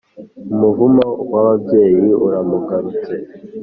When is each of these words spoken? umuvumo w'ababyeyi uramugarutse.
umuvumo 0.53 1.05
w'ababyeyi 1.31 2.07
uramugarutse. 2.25 3.13